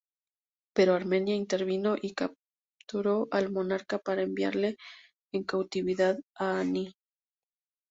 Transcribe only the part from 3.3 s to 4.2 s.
monarca